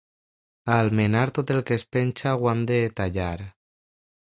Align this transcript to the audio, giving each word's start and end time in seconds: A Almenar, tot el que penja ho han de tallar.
A 0.71 0.77
Almenar, 0.85 1.25
tot 1.39 1.53
el 1.57 1.61
que 1.71 1.77
penja 1.97 2.35
ho 2.39 2.51
han 2.55 2.67
de 2.73 2.81
tallar. 3.03 3.39